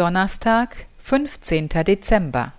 [0.00, 1.68] Donnerstag, 15.
[1.68, 2.54] Dezember.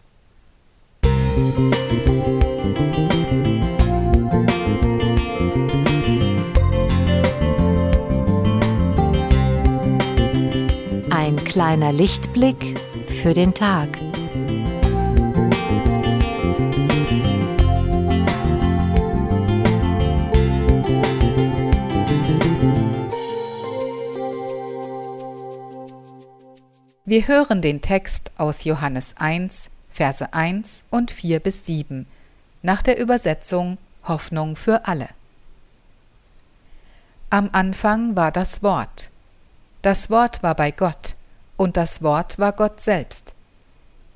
[11.09, 13.89] Ein kleiner Lichtblick für den Tag.
[27.03, 32.05] Wir hören den Text aus Johannes 1, Verse 1 und 4 bis 7
[32.61, 35.09] nach der Übersetzung Hoffnung für alle.
[37.31, 39.09] Am Anfang war das Wort.
[39.81, 41.15] Das Wort war bei Gott,
[41.57, 43.33] und das Wort war Gott selbst.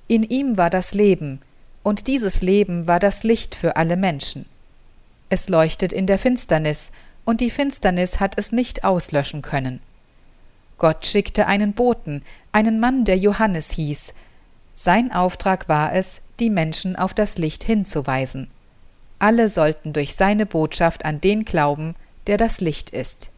[0.07, 1.41] In ihm war das Leben,
[1.81, 4.45] und dieses Leben war das Licht für alle Menschen.
[5.29, 6.91] Es leuchtet in der Finsternis,
[7.25, 9.79] und die Finsternis hat es nicht auslöschen können.
[10.77, 14.13] Gott schickte einen Boten, einen Mann, der Johannes hieß.
[14.75, 18.49] Sein Auftrag war es, die Menschen auf das Licht hinzuweisen.
[19.19, 21.95] Alle sollten durch seine Botschaft an den glauben,
[22.27, 23.29] der das Licht ist.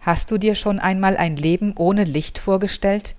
[0.00, 3.14] Hast du dir schon einmal ein Leben ohne Licht vorgestellt?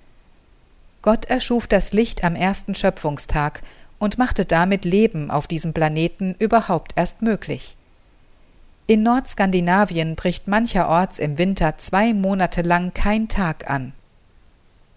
[1.02, 3.62] Gott erschuf das Licht am ersten Schöpfungstag
[3.98, 7.76] und machte damit Leben auf diesem Planeten überhaupt erst möglich.
[8.92, 13.94] In Nordskandinavien bricht mancherorts im Winter zwei Monate lang kein Tag an.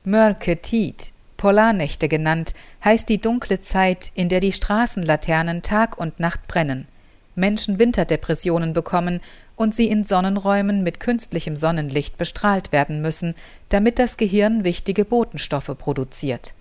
[0.02, 6.48] Mörke Tiet, Polarnächte genannt, heißt die dunkle Zeit, in der die Straßenlaternen Tag und Nacht
[6.48, 6.88] brennen,
[7.36, 9.20] Menschen Winterdepressionen bekommen
[9.54, 13.36] und sie in Sonnenräumen mit künstlichem Sonnenlicht bestrahlt werden müssen,
[13.68, 16.52] damit das Gehirn wichtige Botenstoffe produziert.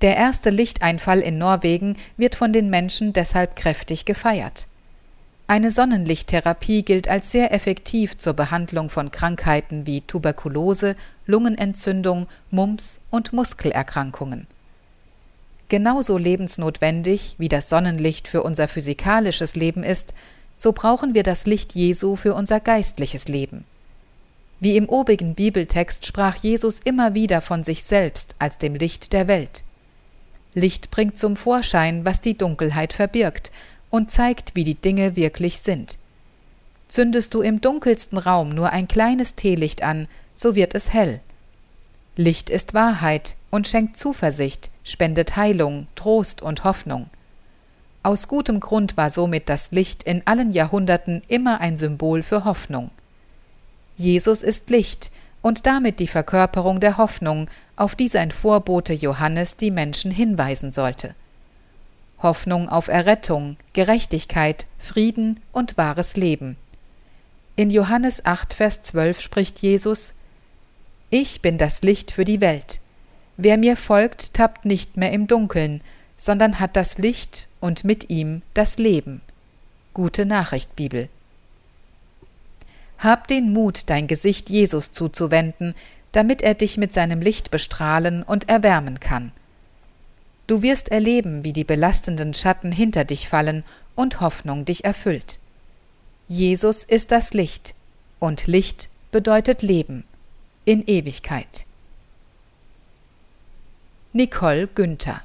[0.00, 4.66] Der erste Lichteinfall in Norwegen wird von den Menschen deshalb kräftig gefeiert.
[5.52, 13.34] Eine Sonnenlichttherapie gilt als sehr effektiv zur Behandlung von Krankheiten wie Tuberkulose, Lungenentzündung, Mumps und
[13.34, 14.46] Muskelerkrankungen.
[15.68, 20.14] Genauso lebensnotwendig wie das Sonnenlicht für unser physikalisches Leben ist,
[20.56, 23.64] so brauchen wir das Licht Jesu für unser geistliches Leben.
[24.58, 29.28] Wie im obigen Bibeltext sprach Jesus immer wieder von sich selbst als dem Licht der
[29.28, 29.64] Welt.
[30.54, 33.50] Licht bringt zum Vorschein, was die Dunkelheit verbirgt,
[33.92, 35.98] und zeigt, wie die Dinge wirklich sind.
[36.88, 41.20] Zündest du im dunkelsten Raum nur ein kleines Teelicht an, so wird es hell.
[42.16, 47.10] Licht ist Wahrheit und schenkt Zuversicht, spendet Heilung, Trost und Hoffnung.
[48.02, 52.90] Aus gutem Grund war somit das Licht in allen Jahrhunderten immer ein Symbol für Hoffnung.
[53.98, 55.10] Jesus ist Licht
[55.42, 61.14] und damit die Verkörperung der Hoffnung, auf die sein Vorbote Johannes die Menschen hinweisen sollte.
[62.22, 66.56] Hoffnung auf Errettung, Gerechtigkeit, Frieden und wahres Leben.
[67.56, 70.14] In Johannes 8, Vers 12 spricht Jesus:
[71.10, 72.80] Ich bin das Licht für die Welt.
[73.36, 75.82] Wer mir folgt, tappt nicht mehr im Dunkeln,
[76.16, 79.20] sondern hat das Licht und mit ihm das Leben.
[79.94, 81.08] Gute Nachricht, Bibel.
[82.98, 85.74] Hab den Mut, dein Gesicht Jesus zuzuwenden,
[86.12, 89.32] damit er dich mit seinem Licht bestrahlen und erwärmen kann.
[90.46, 93.64] Du wirst erleben, wie die belastenden Schatten hinter dich fallen
[93.94, 95.38] und Hoffnung dich erfüllt.
[96.28, 97.74] Jesus ist das Licht,
[98.18, 100.04] und Licht bedeutet Leben
[100.64, 101.66] in Ewigkeit.
[104.12, 105.22] Nicole Günther